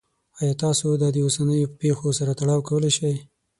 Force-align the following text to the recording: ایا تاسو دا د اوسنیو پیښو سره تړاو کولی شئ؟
ایا 0.41 0.53
تاسو 0.63 0.85
دا 1.01 1.07
د 1.15 1.17
اوسنیو 1.25 1.71
پیښو 1.81 2.09
سره 2.19 2.31
تړاو 2.39 2.65
کولی 2.69 2.91
شئ؟ 2.97 3.13